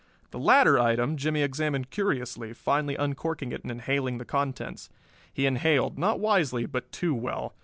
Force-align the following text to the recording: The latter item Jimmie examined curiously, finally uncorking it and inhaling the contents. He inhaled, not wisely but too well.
The 0.31 0.39
latter 0.39 0.79
item 0.79 1.15
Jimmie 1.15 1.43
examined 1.43 1.91
curiously, 1.91 2.53
finally 2.53 2.95
uncorking 2.95 3.51
it 3.51 3.61
and 3.61 3.69
inhaling 3.69 4.17
the 4.17 4.25
contents. 4.25 4.89
He 5.31 5.45
inhaled, 5.45 5.99
not 5.99 6.19
wisely 6.19 6.65
but 6.65 6.91
too 6.91 7.13
well. 7.13 7.53